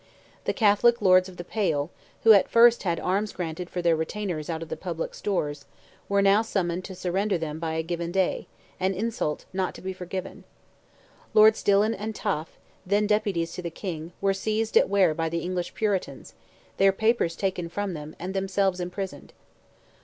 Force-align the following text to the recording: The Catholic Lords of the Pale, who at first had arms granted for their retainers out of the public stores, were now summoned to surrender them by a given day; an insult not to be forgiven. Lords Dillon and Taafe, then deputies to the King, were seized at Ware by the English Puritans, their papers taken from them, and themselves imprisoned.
The 0.45 0.51
Catholic 0.53 0.99
Lords 0.99 1.29
of 1.29 1.37
the 1.37 1.43
Pale, 1.43 1.91
who 2.23 2.33
at 2.33 2.49
first 2.49 2.81
had 2.81 2.99
arms 2.99 3.31
granted 3.33 3.69
for 3.69 3.83
their 3.83 3.95
retainers 3.95 4.49
out 4.49 4.63
of 4.63 4.69
the 4.69 4.75
public 4.75 5.13
stores, 5.13 5.65
were 6.09 6.23
now 6.23 6.41
summoned 6.41 6.83
to 6.85 6.95
surrender 6.95 7.37
them 7.37 7.59
by 7.59 7.73
a 7.75 7.83
given 7.83 8.11
day; 8.11 8.47
an 8.79 8.95
insult 8.95 9.45
not 9.53 9.75
to 9.75 9.81
be 9.83 9.93
forgiven. 9.93 10.43
Lords 11.35 11.61
Dillon 11.61 11.93
and 11.93 12.15
Taafe, 12.15 12.57
then 12.83 13.05
deputies 13.05 13.53
to 13.53 13.61
the 13.61 13.69
King, 13.69 14.11
were 14.21 14.33
seized 14.33 14.75
at 14.75 14.89
Ware 14.89 15.13
by 15.13 15.29
the 15.29 15.43
English 15.43 15.75
Puritans, 15.75 16.33
their 16.77 16.91
papers 16.91 17.35
taken 17.35 17.69
from 17.69 17.93
them, 17.93 18.15
and 18.17 18.33
themselves 18.33 18.79
imprisoned. 18.79 19.33